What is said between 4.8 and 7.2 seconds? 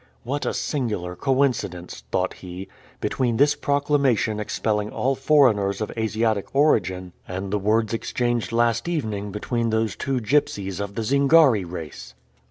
all foreigners of Asiatic origin,